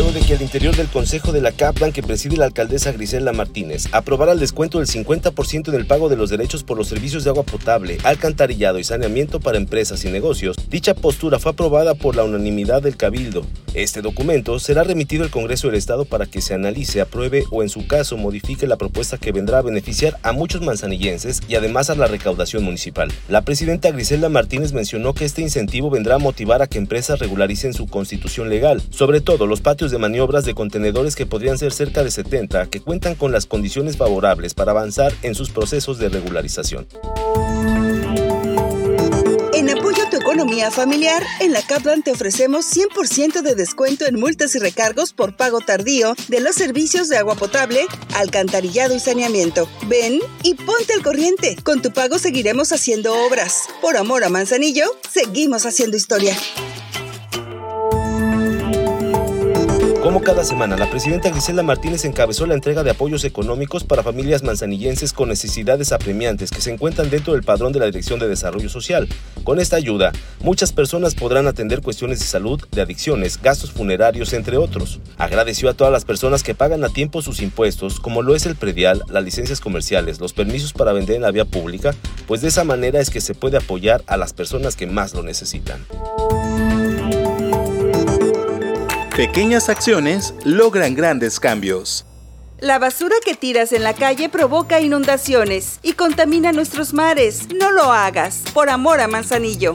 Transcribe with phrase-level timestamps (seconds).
[0.00, 3.34] Luego de que al interior del Consejo de la Caplan que preside la alcaldesa Grisela
[3.34, 7.22] Martínez aprobara el descuento del 50% en el pago de los derechos por los servicios
[7.22, 12.16] de agua potable, alcantarillado y saneamiento para empresas y negocios, dicha postura fue aprobada por
[12.16, 13.44] la unanimidad del Cabildo.
[13.74, 17.68] Este documento será remitido al Congreso del Estado para que se analice, apruebe o en
[17.68, 21.94] su caso modifique la propuesta que vendrá a beneficiar a muchos manzanillenses y además a
[21.94, 23.12] la recaudación municipal.
[23.28, 27.74] La presidenta Grisela Martínez mencionó que este incentivo vendrá a motivar a que empresas regularicen
[27.74, 32.02] su constitución legal, sobre todo los patios de maniobras de contenedores que podrían ser cerca
[32.02, 36.86] de 70 que cuentan con las condiciones favorables para avanzar en sus procesos de regularización.
[39.60, 44.18] En apoyo a tu economía familiar, en la Kaplan te ofrecemos 100% de descuento en
[44.18, 49.68] multas y recargos por pago tardío de los servicios de agua potable, alcantarillado y saneamiento.
[49.86, 51.56] Ven y ponte al corriente.
[51.62, 53.64] Con tu pago seguiremos haciendo obras.
[53.82, 56.34] Por amor a Manzanillo, seguimos haciendo historia.
[60.02, 64.42] Como cada semana, la presidenta Griselda Martínez encabezó la entrega de apoyos económicos para familias
[64.42, 68.70] manzanillenses con necesidades apremiantes que se encuentran dentro del padrón de la Dirección de Desarrollo
[68.70, 69.06] Social.
[69.44, 74.56] Con esta ayuda, muchas personas podrán atender cuestiones de salud, de adicciones, gastos funerarios, entre
[74.56, 75.00] otros.
[75.18, 78.56] Agradeció a todas las personas que pagan a tiempo sus impuestos, como lo es el
[78.56, 81.94] predial, las licencias comerciales, los permisos para vender en la vía pública,
[82.26, 85.22] pues de esa manera es que se puede apoyar a las personas que más lo
[85.22, 85.84] necesitan.
[89.16, 92.06] Pequeñas acciones logran grandes cambios.
[92.60, 97.48] La basura que tiras en la calle provoca inundaciones y contamina nuestros mares.
[97.52, 99.72] No lo hagas, por amor a Manzanillo.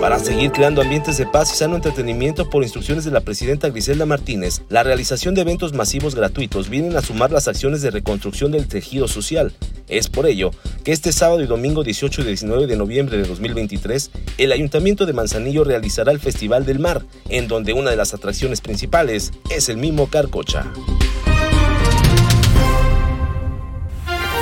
[0.00, 4.04] Para seguir creando ambientes de paz y sano entretenimiento por instrucciones de la presidenta Griselda
[4.06, 8.68] Martínez, la realización de eventos masivos gratuitos vienen a sumar las acciones de reconstrucción del
[8.68, 9.54] tejido social.
[9.88, 10.50] Es por ello
[10.84, 15.12] que este sábado y domingo 18 y 19 de noviembre de 2023, el Ayuntamiento de
[15.12, 19.76] Manzanillo realizará el Festival del Mar, en donde una de las atracciones principales es el
[19.76, 20.66] mismo Carcocha.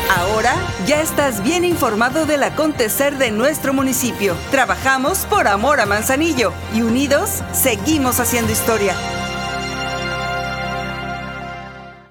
[0.08, 0.54] Ahora
[0.86, 4.36] ya estás bien informado del acontecer de nuestro municipio.
[4.50, 8.94] Trabajamos por amor a Manzanillo y unidos seguimos haciendo historia.